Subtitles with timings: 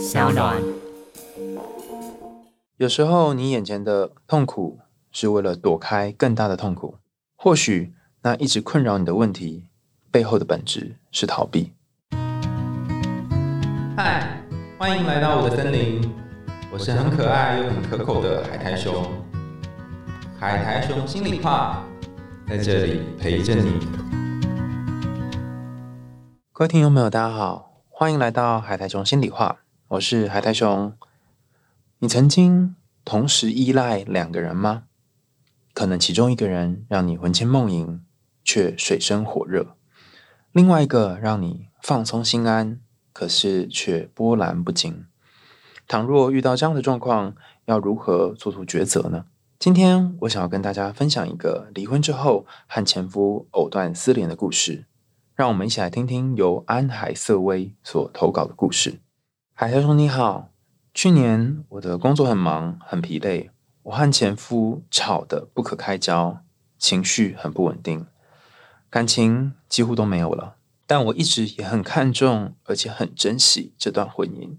[0.00, 0.56] 小暖。
[2.78, 4.78] 有时候，你眼前的痛苦
[5.12, 6.96] 是为了躲开更大的痛苦。
[7.36, 9.66] 或许，那一直困扰你的问题
[10.10, 11.74] 背后的本质是逃避。
[13.94, 14.42] 嗨，
[14.78, 16.10] 欢迎来到我的森林，
[16.72, 19.04] 我是很可爱又很可口的海苔熊。
[20.38, 21.84] 海苔熊心里话，
[22.48, 23.86] 在这里陪着你。
[26.54, 29.58] 各位听众朋友，大家好，欢迎来到海苔熊心里话，
[29.90, 30.92] 我是海苔熊。
[31.98, 34.84] 你曾经同时依赖两个人吗？
[35.74, 37.98] 可能其中一个人让你魂牵梦萦，
[38.44, 39.74] 却水深火热；
[40.52, 42.78] 另外一个让你放松心安，
[43.12, 45.06] 可是却波澜不惊。
[45.88, 47.34] 倘若遇到这样的状况，
[47.64, 49.24] 要如何做出抉择呢？
[49.58, 54.84] 今天我想要跟大家分享一个离婚之后和前夫藕断丝连的故事。
[55.34, 59.00] 让我们一起来听听由安海瑟薇所投稿的故事。
[59.60, 60.48] 海涛兄你好。
[60.94, 63.50] 去年我的工作很忙，很疲累，
[63.82, 66.42] 我和前夫吵得不可开交，
[66.78, 68.06] 情绪很不稳定，
[68.88, 70.56] 感情几乎都没有了。
[70.86, 74.56] 但我一直也很看重，而且很珍惜这段婚姻。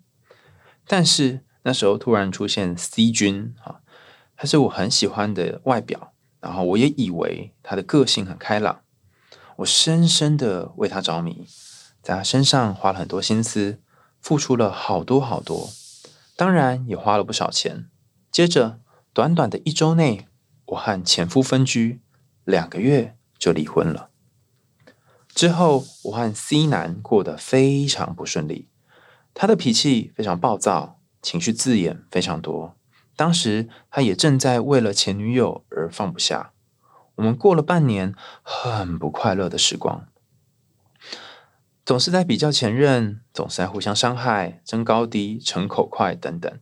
[0.85, 3.81] 但是那时候突然出现 C 君啊，
[4.37, 8.81] 他是我很喜欢的外表，然后我也以为他的个性很开朗，
[9.55, 11.47] 我深深的为他着迷，
[12.03, 13.79] 在他身上花了很多心思，
[14.21, 15.69] 付出了好多好多。
[16.35, 17.89] 当然也花了不少钱。
[18.31, 18.79] 接着，
[19.13, 20.27] 短短的一周内，
[20.67, 22.01] 我和前夫分居，
[22.45, 24.09] 两个月就离婚了。
[25.27, 28.69] 之后，我和 C 男过得非常不顺利。
[29.33, 32.75] 他的脾气非常暴躁，情绪字眼非常多。
[33.15, 36.53] 当时，他也正在为了前女友而放不下。
[37.15, 40.07] 我们过了半年很不快乐的时光。
[41.83, 46.59] 总是在比较前任，总是在互相伤害、争高低、逞口快等等。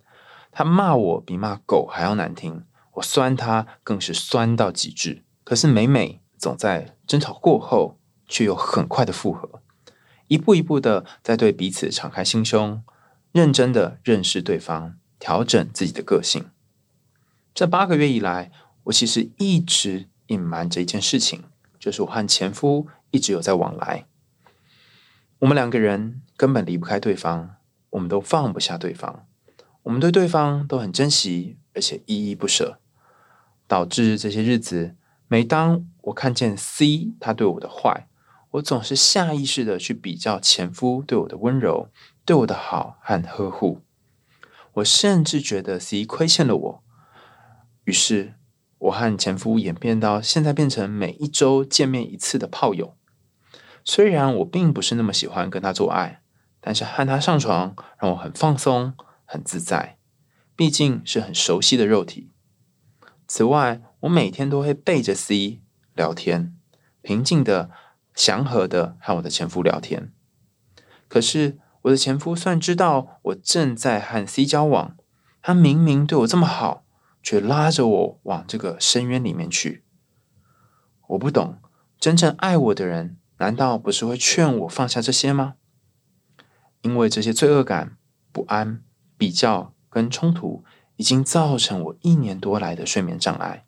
[0.52, 5.24] 他骂我比骂狗还要难听，我酸他更是酸到极致。
[5.44, 7.98] 可是每每总在争吵过后，
[8.28, 9.62] 却又很快的复合，
[10.28, 12.82] 一步一步的在对彼此敞开心胸，
[13.32, 16.50] 认真的认识对方，调整自己的个性。
[17.54, 18.52] 这八个月以来，
[18.84, 21.44] 我其实一直隐瞒着一件事情，
[21.78, 24.06] 就是我和前夫一直有在往来。
[25.40, 27.56] 我们两个人根本离不开对方，
[27.92, 29.26] 我们都放不下对方，
[29.84, 32.80] 我们对对方都很珍惜，而且依依不舍，
[33.66, 34.98] 导致这些日子，
[35.30, 38.10] 每当我看见 C 他对我的坏，
[38.52, 41.88] 我总是下意识的去比较前夫对我的温柔、
[42.26, 43.80] 对我的好和呵护，
[44.74, 46.84] 我甚至觉得 C 亏欠了我，
[47.86, 48.34] 于是
[48.80, 52.98] 我和前夫演变到现在变成每一周见面一次的炮友。
[53.90, 56.22] 虽然我并不是那么喜欢跟他做爱，
[56.62, 58.94] 但是和他上床让我很放松、
[59.26, 59.98] 很自在，
[60.56, 62.30] 毕竟是很熟悉的肉体。
[63.26, 65.64] 此外，我每天都会背着 C
[65.96, 66.56] 聊天，
[67.02, 67.72] 平静的、
[68.14, 70.14] 祥和的和我的前夫聊天。
[71.08, 74.96] 可是我的前夫虽然知道我正在和 C 交往，
[75.42, 76.86] 他明明对我这么好，
[77.24, 79.84] 却拉着我往这个深渊里面去。
[81.08, 81.58] 我不懂，
[82.00, 83.16] 真正爱我的人。
[83.40, 85.56] 难道不是会劝我放下这些吗？
[86.82, 87.98] 因为这些罪恶感、
[88.32, 88.84] 不安、
[89.18, 90.64] 比较跟冲突，
[90.98, 93.66] 已经造成我一年多来的睡眠障碍，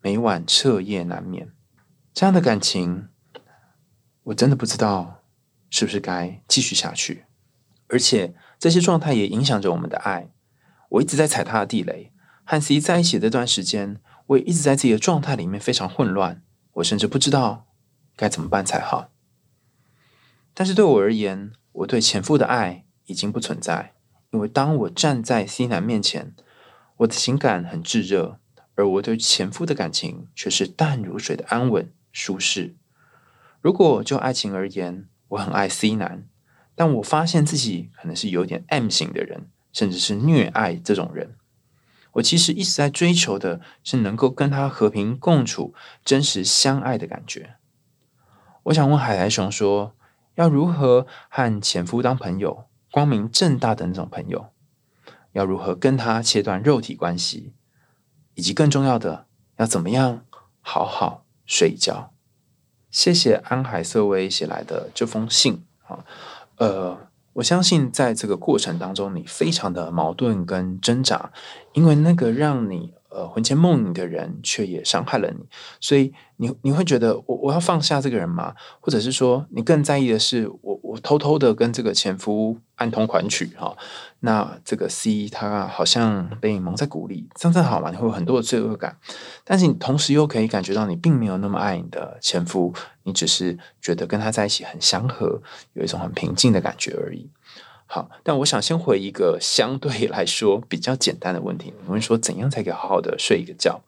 [0.00, 1.52] 每晚彻夜难眠。
[2.12, 3.08] 这样的感情，
[4.24, 5.22] 我真的不知道
[5.70, 7.24] 是不是该继续下去。
[7.88, 10.30] 而且这些状态也影响着我们的爱。
[10.90, 12.12] 我一直在踩他的地雷。
[12.44, 16.42] 和 C 在一起这段时间，我也一直在自己的状态里面非常混乱。
[16.74, 17.66] 我甚至不知道。
[18.16, 19.10] 该怎么办才好？
[20.52, 23.94] 但是对我而言，我对前夫的爱已经不存在，
[24.30, 26.34] 因为当我站在 C 男面前，
[26.98, 28.38] 我的情感很炙热，
[28.76, 32.76] 而我对前夫的感情却是淡如水的安稳舒适。
[33.60, 36.28] 如果就爱情而言，我很爱 C 男，
[36.74, 41.36] 但我发现自己可能是有点 M 型的人，甚至是虐爱这种人。
[42.12, 45.74] 我其实一直在追求的是能够跟他和平共处、
[46.04, 47.56] 真实相爱的感觉。
[48.64, 49.94] 我想问海苔熊说
[50.36, 54.46] ：“要如何和前夫当朋友，光明正大的那种朋友？
[55.32, 57.52] 要如何跟他切断肉体关系？
[58.34, 59.26] 以及更重要的，
[59.56, 60.24] 要怎么样
[60.60, 62.12] 好好睡觉？”
[62.90, 66.04] 谢谢安海瑟薇写来的这封信啊，
[66.56, 71.32] 呃，我相信在这个过程当中，你非常的矛盾跟挣扎，
[71.72, 75.44] 因为那个让你呃魂牵梦萦的人，却也伤害了你，
[75.80, 78.54] 所以你你会觉得我我要放下这个人吗？
[78.80, 83.76] 或者是说你更在意的是我我偷偷的跟这个前夫暗通款曲哈？
[84.20, 87.90] 那这个 C 他好像被蒙在鼓里，这样好吗？
[87.90, 88.96] 你会有很多的罪恶感，
[89.44, 92.74] 但是你同时又可以感觉到你并没有那么爱你的前夫，
[93.04, 95.40] 你只是觉得跟他在一起很祥和，
[95.74, 97.30] 有一种很平静的感觉而已。
[97.86, 101.72] 好，但我想先回一个相对 来说比较简单的问题。
[101.86, 103.80] 我们说怎样才可以好好的睡一个觉？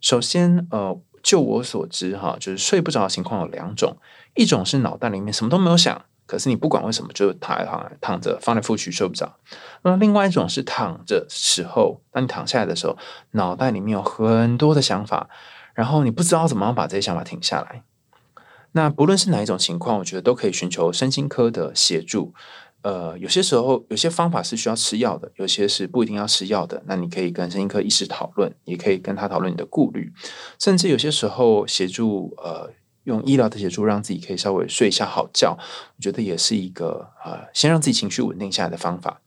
[0.00, 3.96] 首先，呃，就我所知，哈，就是睡不着的情况有两种，
[4.34, 9.36] 一种是脑袋里面什么都没有想，可是你不管为什么就躺躺躺着，翻来覆去睡不着。
[9.82, 12.96] 那另外一种是躺着时候，当你躺下来的时候，
[13.32, 15.28] 脑袋里面有很多的想法，
[15.74, 17.82] 然后你不知道怎么样把这些想法停下来。
[18.72, 22.34] 那不论是哪一种情况，我觉得都可以寻求身心科的协助。
[22.84, 26.82] 呃，有些时候有些方法是需要吃药的，有些是不一定要吃药的。
[26.86, 30.12] 那你可以跟神经科医师讨论，也可以跟他讨论你的顾虑，
[30.58, 32.70] 甚至有些时候协助呃
[33.04, 35.56] 用医疗的协助，让自己可以稍微睡一下好觉，
[35.96, 39.22] 我觉得也是一个呃先让自己情绪稳定下来的方法。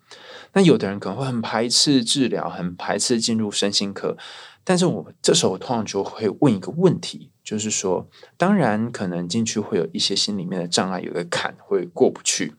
[0.53, 4.15] 那有的人可能会很排斥治疗，很排斥进入身心科，
[4.63, 8.07] 但是我这时候通常就会问一个问题，就是说，
[8.37, 12.53] 当然可能进去会有一些心里面的障碍，有个坎会过不去。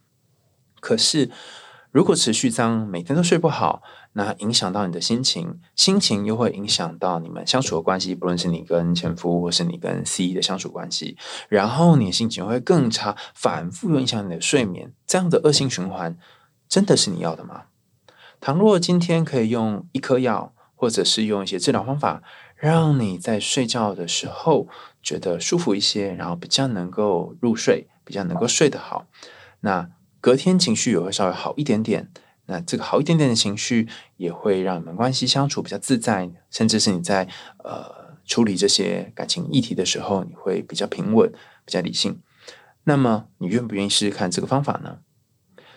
[0.80, 1.30] 可是，
[1.90, 3.82] 如果持续这样每天都睡不好，
[4.12, 11.16] 那影响到你的心情，心情又会影响到你们相处的关系，不论是你跟前夫，或是你跟 C 的相处关系，
[11.48, 16.16] 然后你心情会更差，反复影响你的睡眠，这样的恶性循环，
[16.68, 17.64] 真的是你要的吗？
[18.40, 22.22] 倘若今天可以用一颗药，或者是用一些治疗方法，
[22.56, 24.68] 让你在睡觉的时候
[25.02, 29.06] 觉得舒服一些，然后比较能够入睡，比较能够睡得好，
[29.60, 29.90] 那。
[30.20, 32.10] 隔天情绪也会稍微好一点点，
[32.46, 37.28] 那这个好一点点的情绪也会让你们关系相处比较自在，甚至是你在
[37.64, 41.30] 呃处理这些感情议题的时候，你会比较平稳、
[41.64, 42.20] 比较理性。
[42.84, 44.98] 那么你愿不愿意试试看这个方法呢？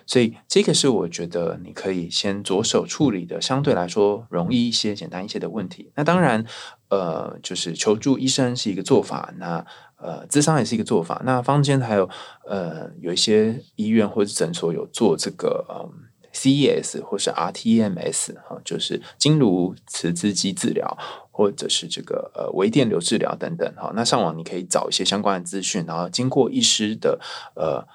[0.07, 5.91] 所以这个是我觉得你可以先着手处理的，相对来说容易一些、简单一些的问题。
[5.95, 6.45] 那当然，
[6.89, 9.33] 呃，就是求助医生是一个做法。
[9.37, 9.65] 那
[10.01, 11.21] 呃，智商也是一个做法。
[11.23, 12.09] 那坊间还有
[12.47, 20.97] 呃，有一些医院或者诊所有做这个嗯，CES 或是 RTMS 哈，就是经颅磁刺激治疗，
[21.29, 23.91] 或者是这个呃微电流治疗等等哈。
[23.95, 27.19] 那上网你可以找一些相关的资讯，然后经过医师的
[27.55, 27.85] 呃，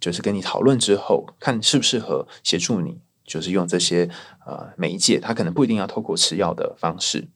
[0.00, 4.08] 就是跟你讨论之后，看适不适合协助你，就是用这些
[4.46, 7.28] 呃媒介，他可能不一定要透过吃药的方式。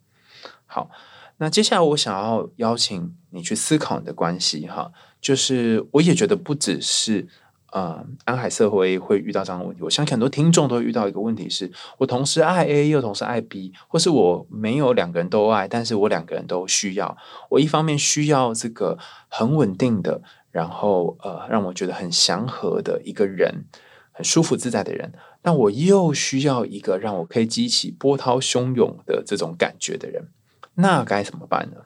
[0.65, 0.91] 好。
[1.39, 7.29] 那接下来我想要邀请你去思考你的关系哈，就是我也觉得不只是
[7.71, 17.17] 呃安海社会会遇到这样的问题，我相信很多听众都遇到一个问题是，我同时爱 A 又同时爱 B，或是我没有两个人都爱，但是我两个人都需要，
[17.51, 18.99] 我一方面需要这个
[19.29, 20.21] 很稳定的，
[20.51, 23.65] 然后呃让我觉得很祥和的一个人，
[24.11, 30.29] 很舒服自在的人，但我又需要一个让我可以激起波涛汹涌的这种感觉的人。
[30.81, 31.83] 那该怎么办呢？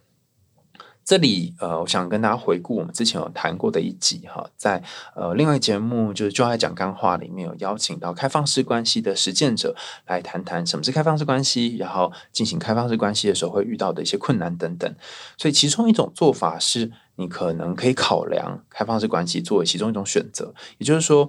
[1.05, 4.81] 这里呃，我想跟大家回顾我们之前有谈过的一集哈，在
[5.17, 9.75] 呃另外一节目就是就爱讲干话里面有邀请到开放式关系的实践者
[10.07, 14.95] 来谈谈什么是开放式关系，然后进行开放式关系的时候会遇到的一些困难等等。
[15.37, 21.29] 所以其中一种做法是你可能可以考量开放式关系作为其中一种选择，也就是说，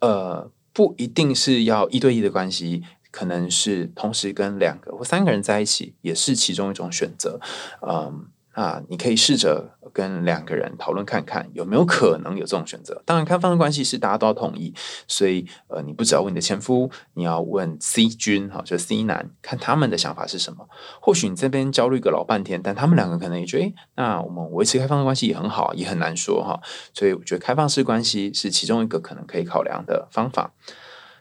[0.00, 2.82] 呃，不一定是要一对一的关系。
[3.14, 7.38] 可能是同时跟两个或三个人在一起，也是其中一种选择。
[7.86, 13.00] 嗯，啊你可以试着跟两个人讨论看看，有没有可能有这种选择。
[13.06, 14.74] 当然，开放的关系是大家都要同意，
[15.06, 20.68] 所以呃，你不只要问你的前夫，你要问 C 君哈，就 C 男，看他们的想法是什么。
[21.00, 26.58] 或许你这边焦虑个老半天，但他们两个可能也觉得，那我们维持开放的关系也很好，也很难说哈。
[26.92, 30.52] 所以我觉得开放式关系是其中一个可能可以考量的方法。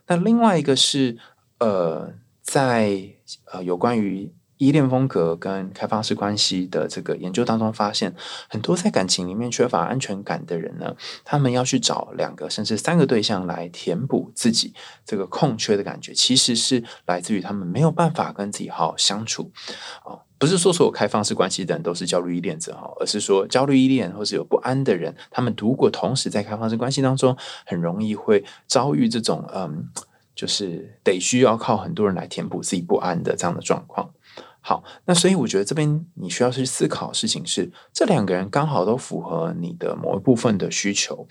[0.07, 1.19] 那另外一个是。
[1.63, 3.01] 呃，在
[3.53, 8.13] 呃有关于依恋风格跟开放式关系的这个研究当中，发现
[8.49, 10.93] 很多在感情里面缺乏安全感的人呢，
[11.23, 14.73] 他们要去找两个甚至三个对象来填补自己
[15.05, 19.49] 这个空缺的感觉，其实是来自于他们没有办法跟自己好好相处
[20.03, 20.19] 哦。
[20.37, 29.87] 不是说所有开放式关系的人都是焦虑依恋者哈，而是说焦虑依恋或是有不安的人，他们如果同时在开放式关系当中，很容易会遭遇这种嗯。
[30.35, 34.09] 就是得需要靠很多人来填补自己不安的这样的状况。
[34.65, 41.27] 好，那所以我觉得这边你需要去思考的事情是，这两个人刚好都符合你的某一部分的需求。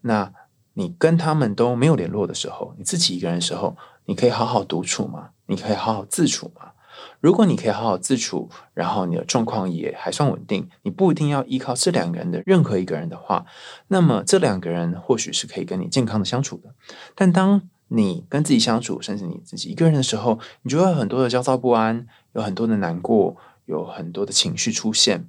[0.00, 0.32] 那
[0.74, 5.30] 你跟他们都没有联络的时候，你自己一个人的时候，你可以好好独处吗？
[5.46, 6.72] 你可以好好自处吗？
[7.20, 13.46] 如果你可以好好自处，然后你的状况也还算稳定，你不一定要依靠这两个人的任何一个人的话，
[13.88, 16.74] 那么这两个人或许是可以跟你健康的相处的。
[17.14, 17.62] 但当
[17.94, 25.28] 你跟自己相处，甚至你自己一个人的时候，你就会有很多的焦躁不安，有很多的难过，有很多的情绪出现。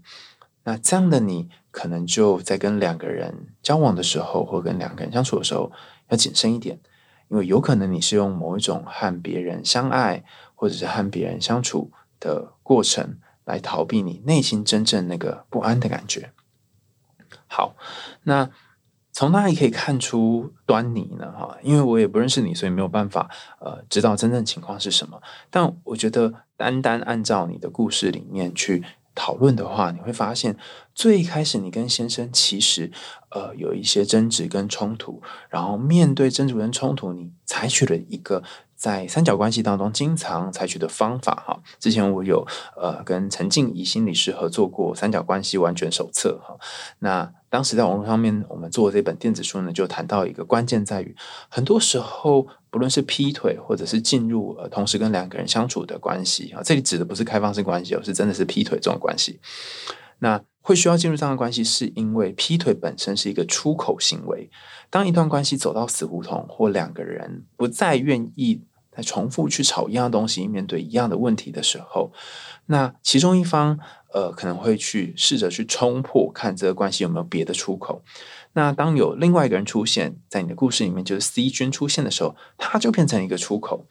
[0.63, 5.73] 那这样的你，可能就在跟两个人交往的时候，或跟两个人相处的时候，
[6.07, 6.79] 要谨慎一点，
[7.27, 10.23] 因为有可能你是用某一种和别人相爱，
[10.55, 11.91] 或者是和别人相处
[12.21, 16.31] 的过程，来逃避你内心真正那个不安的感觉。
[17.47, 17.75] 好，
[18.23, 18.49] 那
[19.13, 21.31] 从哪里可以看出端倪呢？
[21.31, 23.29] 哈，因为我也不认识你，所以没有办法
[23.61, 25.21] 呃知道真正情况是什么。
[25.49, 28.83] 但我觉得，单单按照你的故事里面去。
[29.15, 30.57] 讨论的话，你会发现，
[30.95, 32.91] 最开始你跟先生其实
[33.29, 38.41] 呃有一些争执跟冲突，然后面对争执跟冲突，你采取了一个
[38.75, 41.61] 在三角关系当中经常采取的方法哈。
[41.79, 42.43] 之前我有
[42.75, 46.57] 呃跟陈静怡心理师合作过三角关系完全手册哈，
[46.97, 47.31] 那。
[47.53, 51.15] 当时在网络上面，我们做这本电子书呢，就谈到一个关键在于，
[51.49, 59.39] 很多时候不论是劈腿，或者是进入呃同时跟两个人相处的关系啊，这里指的不是开放式关系，而是真的是劈腿这种关系。
[60.17, 64.49] 那会需要进入这样的关系，是因为劈腿本身是一个出口行为。
[64.89, 68.63] 当一段关系走到死胡同，或两个人不再愿意
[68.95, 72.11] 在重复去吵一样东西，面对一样的问题的时候，
[72.67, 73.79] 那其中一方。
[74.13, 78.03] 呃，可能会去试着去冲破，看这个关系有没有别的出口。
[78.51, 83.87] 那当有另外一个人出现在你的故事里面，就是 C 君出现的时候，他就变成一个出口。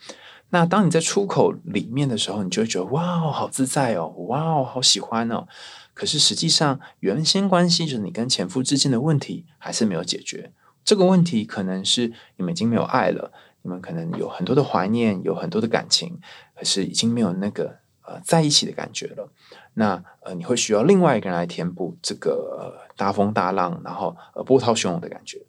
[0.50, 5.48] 那当你在出口里面的时候，你就会觉得哇哦，好自在哦，哇哦，好喜欢哦。
[5.92, 10.52] 可是实际上，原先关系就是你跟前夫之间的问题还是没有解决。
[10.84, 13.32] 这个问题可能是你们已经没有爱了，
[13.62, 16.18] 你们可能有很多的怀念，有很多的感情，
[16.54, 19.28] 可是已经没有那个呃在一起的感觉了。
[19.74, 25.40] 那呃，你会需要另外一个人来填补这个大风大浪，然后呃波涛汹涌的感觉。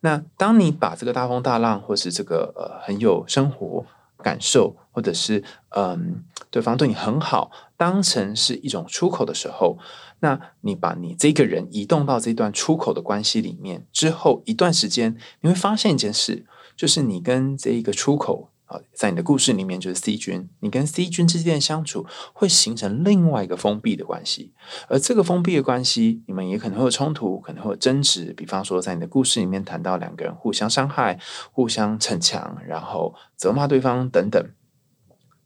[0.00, 3.84] 那当你把这个大风大浪，或是这个呃很有生活
[4.18, 9.78] 感受，或者是嗯对方对你很好，当成是一种出口的时候，
[10.20, 16.46] 那你把你这个人移动到这段出口的关系里面之后，一段时间你会发现一件事，
[16.78, 18.48] 就是你跟这一个出口。
[18.68, 22.04] 啊，在你的故事里面，就是 C 君，你跟 C 君之间的相处
[22.34, 24.52] 会形成另外一个封闭的关系，
[24.90, 28.34] 而这个封闭的关系，你们也可能会有冲突，可能会有争执。
[28.34, 31.18] 比方说，在你的故事里面谈到两个人互相伤害、
[31.50, 34.46] 互相逞强，然后责骂对方等等。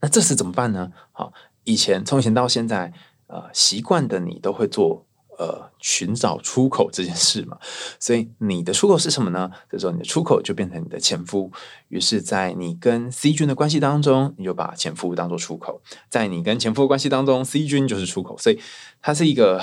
[0.01, 0.91] 那这时怎么办呢？
[1.13, 2.93] 好，以前从前到现在，
[3.29, 5.07] 呃，习惯的你都会做。
[5.39, 7.59] 呃，寻找出口这件事嘛，
[7.99, 9.51] 所以你的出口是什么呢？
[9.69, 11.51] 这时候你的出口就变成你的前夫。
[11.89, 18.37] 于是，在你跟 C 君的关系当中，你就把前夫当做出口；在你跟前夫的关系当中，C 君就是出口。
[18.37, 18.61] 所以，
[19.01, 19.61] 它是一个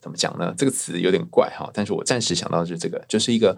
[0.00, 0.54] 怎么讲呢？
[0.56, 3.56] 这个词有点怪哈，但是我暂时想到的是这个，就是一个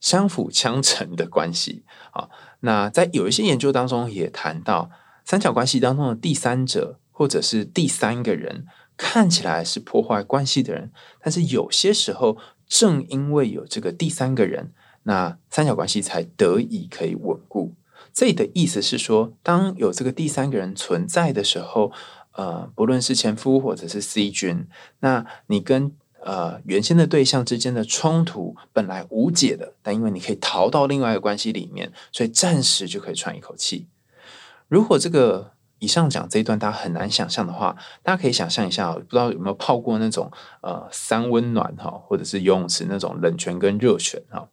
[0.00, 2.28] 相辅相成的关系啊。
[2.60, 4.90] 那在有一些研究当中也谈到，
[5.24, 8.66] 三角关系当中的第三者或者是第三个人。
[8.98, 10.90] 看起来是破坏关系的人，
[11.22, 12.36] 但是有些时候，
[12.66, 14.72] 正因为有这个第三个人，
[15.04, 17.74] 那三角关系才得以可以稳固。
[18.12, 21.92] 这里的意思是说，当有这个第三个人存在的时候，
[22.32, 24.66] 呃，不论是前夫或者是 C 君，
[24.98, 25.92] 那你跟
[26.24, 33.86] 呃原先的对象之间的冲突本来无解的，但因为你可以逃到另外一个关系里面，所以暂时就可以喘一口气。
[34.66, 35.52] 如果这个。
[35.78, 40.30] 以上讲这一段，大家很难想象的话，大家可以想象一下，不知道有没有泡过那种
[40.60, 44.48] 呃三温暖哈，或者是游泳池那种冷泉跟热泉哈。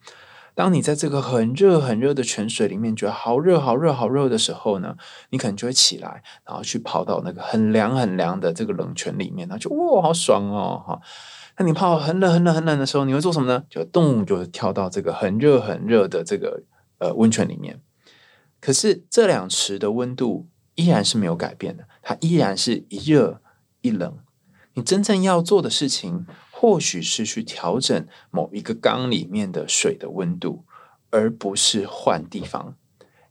[0.53, 4.95] 当你在这个很热很热的泉水里面，觉得好热好热好热的时候呢，
[5.31, 11.01] 你可能就会起来，然后去跑到那个很凉很凉的这个冷泉里面，然后就哇好爽哦哈。
[11.57, 13.63] 那你泡很冷很冷很冷的时候，你会做什么呢？
[13.69, 16.63] 就动就跳到这个很热很热的这个
[16.99, 17.81] 呃温泉里面。
[18.61, 20.47] 可是这两池的温度。
[20.75, 23.41] 依然是没有改变的，它依然是一热
[23.81, 24.17] 一冷。
[24.73, 30.65] 你真正要做的事情，或许是去调整某一个缸里面的水的温度，
[31.09, 32.75] 而不是换地方。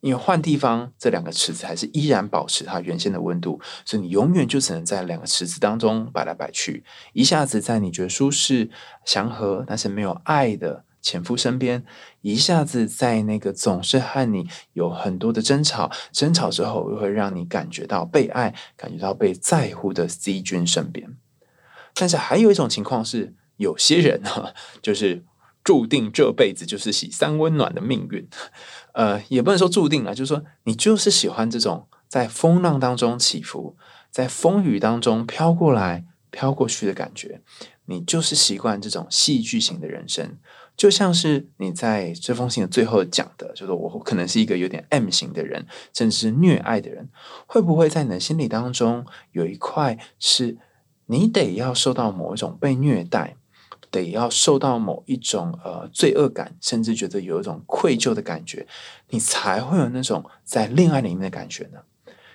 [0.01, 6.85] 因为换地方，这两个池子还是依然保持它原先的温度，所以你永远就只能在两个池子当中摆来摆去，
[7.15, 8.71] 一下子在你觉得舒适、
[9.07, 10.85] 祥和，但是没有爱的。
[11.05, 11.85] 前夫身边，
[12.23, 21.17] 一下子在那个总是和你有很多的争吵，争吵之后又会让你感觉到被爱、感觉到被在乎的 C 君身边。
[21.95, 25.23] 但是还有一种情况是，有些人哈，就是
[25.63, 28.27] 注定这辈子就是喜三温暖的命运。
[28.95, 31.87] 呃，也不能说注定了，就是说你就是喜欢这种。
[32.07, 33.77] 在风浪当中起伏，
[34.09, 37.43] 在风雨当中飘过来、飘过去的感觉。
[37.87, 40.39] 你就是习惯这种戏剧型的人生，
[40.77, 47.09] 就像是你在这封信的最后讲的，就是我可能是一个有点 M 型的人，甚至是虐爱的人。
[47.47, 50.59] 会不会在你的心里当中有一块是
[51.07, 53.37] 你得要受到某一种被虐待，
[53.91, 58.67] 得要受到某一种呃罪恶感，甚至觉得有一种愧疚的感觉，
[59.11, 61.81] 你才会有那种在恋爱里面的感觉呢？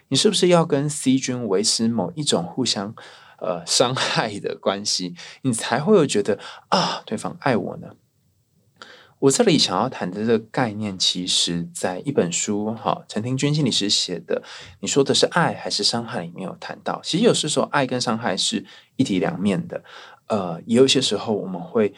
[0.07, 2.95] 你是不是要跟 C 君维持某一种互相？
[3.41, 7.87] 呃，伤害的关系，你才会有觉得啊，对方爱我呢。
[9.19, 14.41] 我这里想要谈的这个概念，其实在一本书哈，陈庭君心理师写的，
[14.79, 17.01] 你说的是爱还是伤害里面有谈到。
[17.03, 19.83] 其实有时候爱跟伤害是一体两面的。
[20.27, 21.93] 呃，也有些时候我们会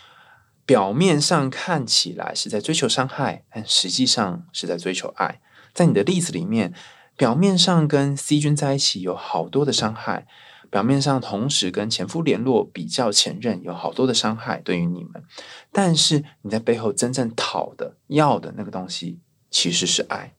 [0.65, 5.41] 表面上看起来是在追求伤害，但实际上是在追求爱。
[5.73, 6.73] 在你的例子里面，
[7.15, 10.25] 表面上跟 C 君在一起有好多的伤害。
[10.71, 15.23] 表面上同时跟前夫联络，比较前任，有好多的伤害对于你们，
[15.71, 19.19] 但是你在背后真正讨的要的那个东西
[19.51, 20.33] 其实是爱。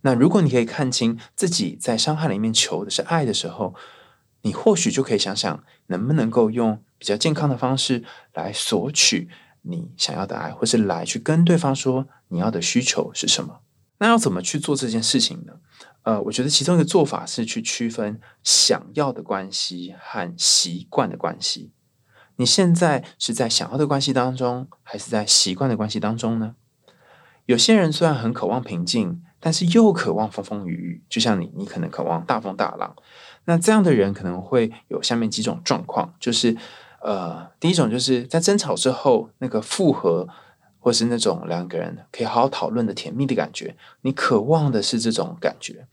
[0.00, 3.74] 那如果你可以看清自己在伤害里面求的是爱的时候，
[4.42, 8.02] 你或许就可以想想能不能够用比较健康的方式
[8.34, 9.28] 来索取
[9.62, 13.60] 你想要的爱，或是来去跟对方说你要的需求是什么。
[13.98, 15.52] 那要怎么去做这件事情呢？
[16.02, 21.70] 呃，我觉得其中一个做法是去区分想要的关系和习惯的关系。
[22.36, 26.56] 你现在是在想要的关系当中，还是在习惯的关系当中呢？
[27.46, 32.96] 有些人虽然很渴望平静，但是又渴望风风雨雨，就像你，你可能渴望大风大浪。
[33.44, 36.56] 那这样的人可能会有下面几种状况，就是
[37.00, 40.28] 呃，第一种就是在争吵之后，那个复合。
[40.82, 45.86] 或是那种两个人可以好好讨论的甜蜜的感觉，你渴望的是这种感觉。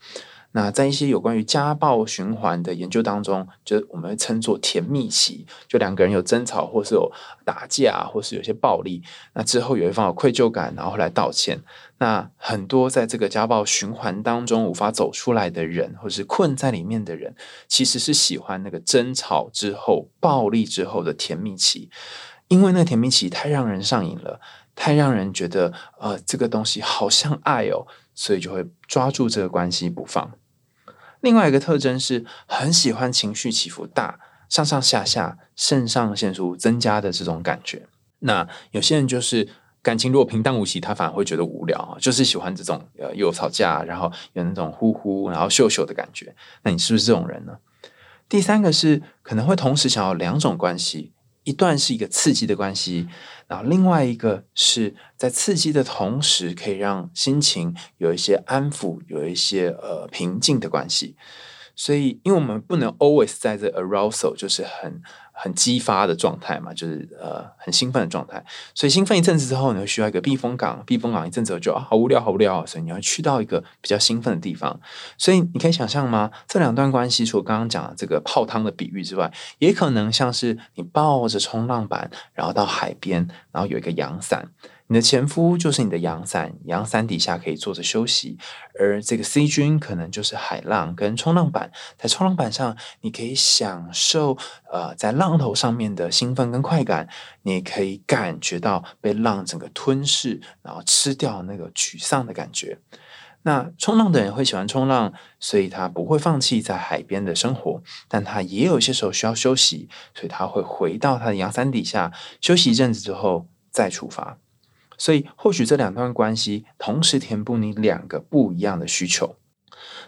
[0.52, 7.08] 那在一些有关于家暴循环的研究当中，就我们会称作甜蜜期，就两个人有争吵，或是有
[7.44, 9.00] 打架，或是有些暴力，
[9.34, 11.62] 那之后有一方有愧疚感，然后来道歉。
[11.98, 17.32] 那很多在这个家暴循环当中无法走出来的人，或是困在里面的人，
[17.68, 21.88] 其实是喜欢那个争吵之后、暴力之后的甜蜜期，
[22.48, 24.40] 因为那甜蜜期太让人上瘾了。
[24.82, 30.32] 太让人觉得，呃，这个东西好像爱哦，所以就会抓住这个关系不放。
[31.20, 37.88] 另外一个特征是很喜欢情绪起伏大、上上下下、肾上腺素增加的这种感觉。
[38.20, 39.46] 那有些人就是
[39.82, 46.34] 感情如果平淡无奇，他反而会觉得无聊，就是喜欢这种呃有吵架，然后有那种呼呼，然后秀秀的感觉。
[46.62, 47.58] 那你是不是这种人呢？
[48.30, 51.12] 第三个是可能会同时想要两种关系。
[51.44, 53.08] 一段是一个刺激的关系，
[53.48, 61.16] 然后另外一个是在刺激的同时，可以让心情有一些安抚，有一些呃平静的关系。
[61.74, 65.02] 所以，因为我们不能 always 在这 arousal，就是很。
[65.42, 74.78] 很激发的状态嘛，就是呃很兴奋的状态，所以兴奋一阵子之后，你会需要一个避风港，避风港一阵子就啊好无聊，好无聊，所以你要去到一个比较兴奋的地方。
[75.16, 76.30] 所以你可以想象吗？
[76.46, 84.46] 这两段关系，除了刚刚讲的这个泡汤的比喻之外，也可能像是你抱着冲浪板，然后到海边，然后有一个阳伞。
[84.90, 88.36] 你的前夫就是你的阳伞，阳伞底下可以坐着休息，
[88.76, 94.36] 而这个 C 君可能就是海浪跟冲浪板，在冲浪板上，你可以享受
[94.68, 97.08] 呃在浪头上面的兴奋跟快感，
[97.42, 102.80] 你可以感觉到被浪整个吞噬，然后吃掉那个沮丧的感觉。
[103.42, 114.38] 那冲浪的人会喜欢冲浪，所以他不会放弃在海边的生活，但他也有些时候需要休息，所以他会回到他的阳伞底下休息一阵子之后再出发。
[115.00, 119.34] 所以，或许这两段关系同时填补你两个不一样的需求。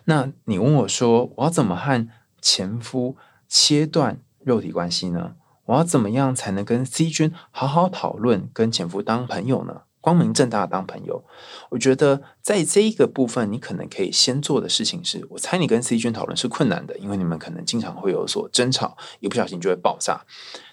[0.05, 2.07] 那你问我说，我要怎么和
[2.43, 3.17] 前夫
[3.49, 5.37] 切断肉体关系呢？
[5.65, 9.85] 我要怎么样才能跟 C 君好好讨论，跟前夫当朋友呢？
[10.03, 11.25] 光明正大当朋友？
[11.71, 20.27] 我觉得在这一个部分，你可能可以先做的事情是，我猜你跟 C 君讨论是困难的，因为你们可能经常会有所争吵，一不小心就会爆炸。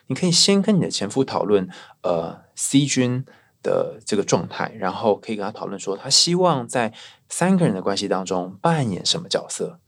[0.07, 1.69] 你可以先跟你的前夫讨论，
[2.01, 3.25] 呃，C 君。
[3.61, 6.93] 的这个状态，然后可以跟他讨论说，他希望在
[7.27, 9.79] 三个人的关系当中扮演什么角色。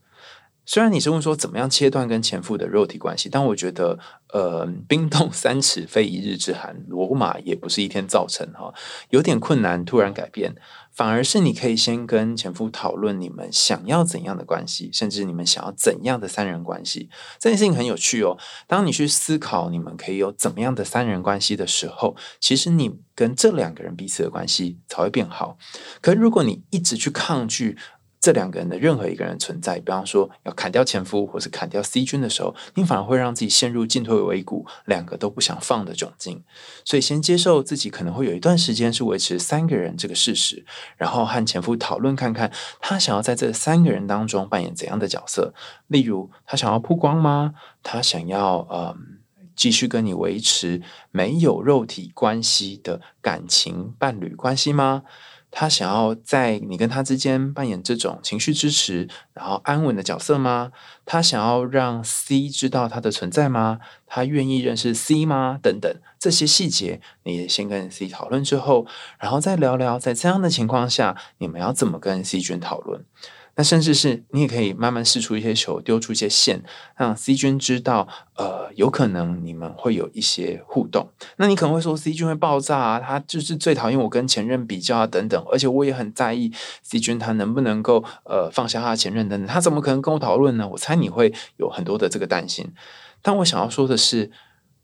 [0.64, 3.98] 虽然你是问说怎么样切断跟前夫的肉体关系，但我觉得，
[4.32, 8.74] 呃，冰冻 三尺非一日之寒，罗马也不是一天造成哈，
[9.10, 10.56] 有点困难，突然改变。
[10.94, 17.10] 反而是你可以先跟前夫讨论你们想要怎样的关系，甚至你们想要怎样的三人关系。
[17.40, 18.38] 这件事情很有趣哦。
[18.68, 25.58] 当你去思考你们可以有怎么样的三人关系的时候，其实你跟这两个人彼此的关系才会变好。
[26.02, 27.78] 可如果你一直去抗拒
[28.22, 36.44] 这两个人的任何一个人存在，比方说要砍掉前夫或是砍掉 C 君的时候，你反而会让自己陷入进退维谷，两个都不想放的窘境。
[36.86, 40.64] 所以，先接受自己可能会有一段时间是维持三个人这个事实，
[40.98, 45.56] 然后和前夫讨论看看，他想要在这三个人当中扮演怎样的角色。
[45.88, 47.56] 例如，他想要曝光吗？
[47.82, 48.96] 他想要呃
[49.56, 55.02] 继续跟你维持没有肉体关系的感情伴侣关系吗？
[55.52, 60.72] 他想要在你跟他之间扮演这种情绪支持，然后安稳的角色吗？
[61.06, 63.80] 他想要让 C 知道他的存在吗？
[64.08, 65.60] 他愿意认识 C 吗？
[65.62, 68.88] 等等这些细节，你先跟 C 讨论之后，
[69.20, 73.04] 然后再聊聊，在这样的情况下，你们要怎么跟 C 君讨论？
[73.56, 76.64] 那甚至是你也可以慢慢试出一些球，丢出一些线，
[76.96, 81.10] 让 C 君知道，呃，有可能你们会有一些互动。
[81.36, 85.44] 那你可能会说 C 君会爆炸啊，他就是最讨厌我跟前任比较啊，等等。
[85.52, 90.68] 而且我也很在意 C 君他能不能够呃放下他的前任等等，他怎么可能跟我讨论呢？
[90.70, 92.72] 我猜你会有很多的这个担心。
[93.22, 94.32] 但我想要说的是，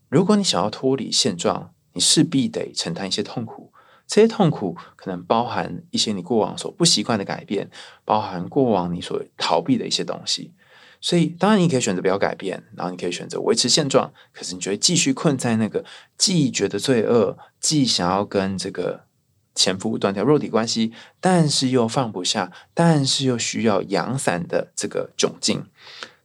[0.10, 3.72] 如果你想要脱离现状，你势必得承担一些痛苦。
[4.08, 7.70] 这些痛苦可能包含一些你过往所不习惯的改变，
[8.06, 10.54] 包含过往你所逃避的一些东西。
[11.00, 14.12] 所以，当然你可以选择不要改变，然后你可以选择维持现状。
[14.34, 15.86] 可是，你觉得继续困在那个
[16.18, 19.04] 既觉得罪恶，既想要跟这个
[19.54, 25.66] 前夫断掉肉体关系，但是又放不下，但是又需要阳伞的这个窘境。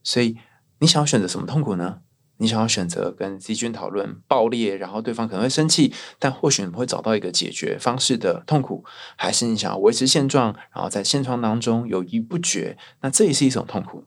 [0.02, 0.38] 所以，
[0.78, 2.00] 你想要选择什么痛苦呢？
[2.42, 8.84] 你想要选择跟 C 君讨论爆裂，然后对方可能会生气，但或许你会找到一个解决方式的痛苦，
[9.16, 12.76] 还是你想要维持现状，然后在现状当中犹豫不决？
[13.00, 14.06] 那这也是一种痛苦。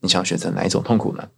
[0.00, 1.30] 你想选择哪一种痛苦呢？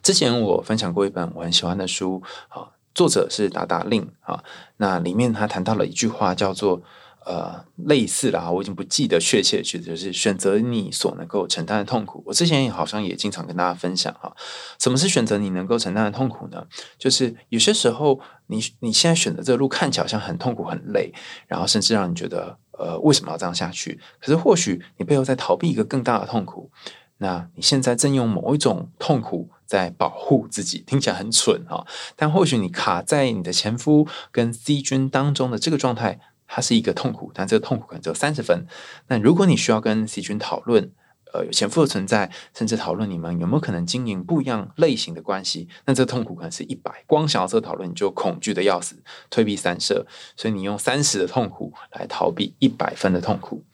[0.00, 4.44] 之前我分享过一本我很喜欢的书，啊，作者是达达令啊，
[4.76, 6.82] 那里面他谈到了一句话，叫做。
[7.26, 12.22] 呃，类似啦，我已经不记得确切，句子就是选择你所能够承担的痛苦。
[12.24, 14.32] 我之前也好像也经常跟大家分享哈，
[14.78, 16.64] 什么是选择你能够承担的痛苦呢？
[16.96, 21.12] 就是有些时候，你你现在选择这个路看起来好像很痛苦、很累，
[21.48, 24.00] 然后甚至让你觉得呃为什么要这样下去？
[24.20, 26.70] 可是或许你背后在逃避一个更大的痛苦。
[27.18, 31.84] 那你现在正用某一种痛苦在保护自己，听起来很蠢哈，
[32.14, 36.20] 但或许你卡在你的前夫跟 C 君当中的这个状态。
[36.46, 38.66] 它是一个痛苦，但这个痛苦可能只有三十分。
[39.08, 40.92] 那如果你需要跟 C 君讨论，
[41.32, 47.04] 呃，有前夫的存在，甚至讨论你们有没有可能经营不一样类型的关系，那这个痛苦可能是一百。
[47.06, 50.06] 光想要这个讨论，你就恐惧的要死，退避三舍。
[50.36, 53.64] 所以你用三十的痛苦来逃避一百分的痛苦。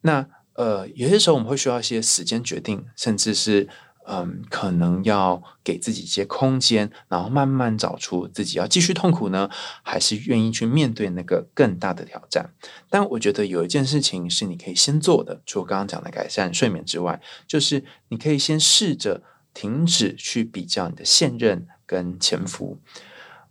[0.00, 3.68] 那呃，有些时候我们会需要一些时间决定，甚至是。
[4.04, 9.48] 嗯，可能要给自己一些空间，然后慢慢找出自己要继续痛苦呢，
[9.82, 12.50] 还是愿意去面对那个更大的挑战。
[12.90, 19.22] 但我觉得有一件事情是你可以先做的，除了刚刚讲的改善睡眠之外，就是你可以先试着
[19.54, 22.78] 停止去比较你的现任跟前夫。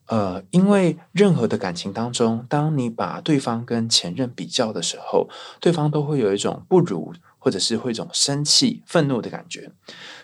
[0.08, 5.30] 呃，因为任何的感情当中，当你把对方跟前任比较的时候，
[5.62, 7.14] 对方都会有一种不如。
[7.44, 9.72] 或者是会一种生气、愤怒的感觉，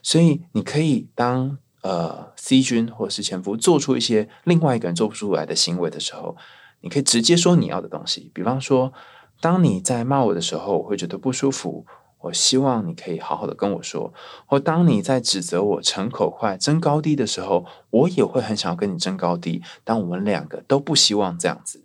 [0.04, 6.38] 所以你可以当呃 C 君或者是前夫做出一些另外一个人做不出来的行为的时候，
[6.82, 8.30] 你可以直接说你要的东西。
[8.36, 8.94] 比方说，
[9.42, 11.88] 当你在骂我的时候，我会觉得不舒服，
[12.20, 14.14] 我希望你可以好好的跟我说；
[14.46, 19.64] 或当你在指责我逞口快、争高低的时候，我也会很想要跟你争高低。
[19.84, 21.84] 当我们两个都不希望这样子，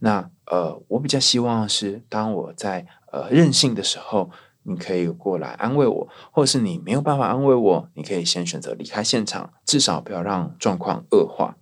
[0.00, 4.30] 那呃，我比较希望是当我在呃任性的时候。
[4.66, 11.56] 你可以过来安慰我，或是你没有办法安慰我，你可以先选择离开现场，至少不要让状况恶化。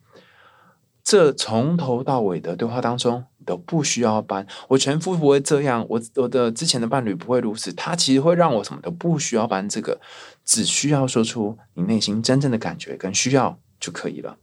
[1.03, 4.47] 这从头到尾的对话当中，都不需要搬。
[4.69, 7.71] 我前夫不会这样，我我的之前的伴侣不会如此。
[7.75, 10.01] 他其实会让我什么都不需要搬，这个
[10.47, 14.39] 只需要说出你内心真正的感觉跟需要就可以了。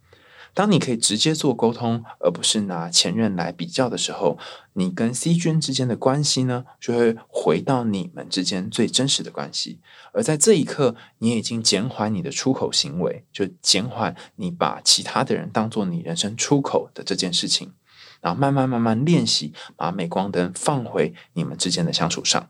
[0.53, 4.37] 当你可以直接做沟通，而不是拿前任来比较的时候，
[4.73, 9.79] 你跟 C 君之间的关系呢，就会回到你们之间最真实的关系。
[10.13, 17.73] 而在这一刻，你已经减缓你的出口行为，就减缓你把其他的人当做你人生出口的这件事情，
[18.19, 22.49] 然后慢慢慢慢练习，把镁光灯放回你们之间的相处上。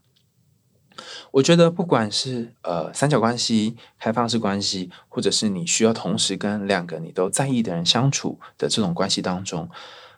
[1.31, 9.69] 我觉得，不管是呃三角关系、开放式关系，或者是你需要同时跟两个你都在意的人相处的这种关系当中，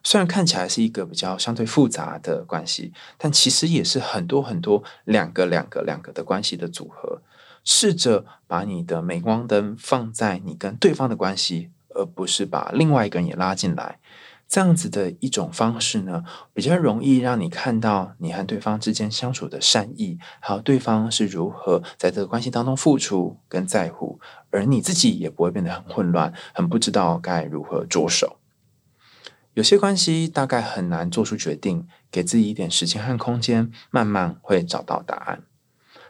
[0.04, 7.22] 虽然看起来是一个比较相对复杂的关系，但其实也是很多很多两个、两个、两个的关系的组合。
[7.64, 14.00] 试着把你的镁光灯放在你跟对方的关系，而不是把另外一个人也拉进来。
[14.48, 24.20] 这样子的一种方式呢，比较容易让你看到你和对方之间相处的善意，还有对方是如何在这个关系当中付出跟在乎，
[24.52, 28.38] 而你自己也不会变得很混乱，很不知道该如何着手。
[29.56, 35.44] 有些关系大概很难做出决定，给自己一点时间和空间，慢慢会找到答案。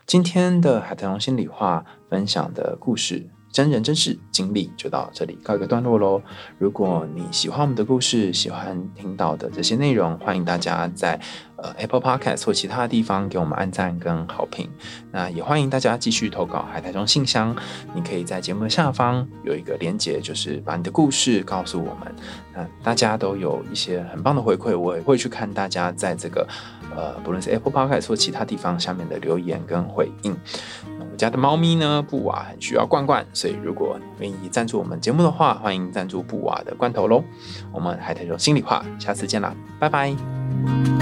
[0.05, 3.32] 今天的海豚心里话分享的故事。
[3.53, 6.19] 真人真事经历就到这里告一个段落喽。
[6.57, 11.19] 如果你喜欢我们的故事，喜欢听到的这些内容，欢迎大家在
[11.57, 14.67] 呃 Apple Podcast 或其他地方给我们按赞跟好评。
[15.11, 17.55] 那也欢迎大家继续投稿海苔中信箱，
[17.93, 22.15] 你可以在节目的下方有一个连接，就是把你的故事告诉我们。
[22.55, 26.47] 那大家都有一些很棒的回馈，我也会去看大家在这个
[26.95, 30.35] 呃不论是 Apple Podcast 或其他地方下面的留言跟回应。
[31.13, 37.23] 我家的猫咪呢，布娃很需要罐罐，所以如果愿意赞助我们节目的话，欢迎赞助布娃的罐头喽。
[37.71, 40.92] 我们海苔说心里话，下次见啦，拜拜。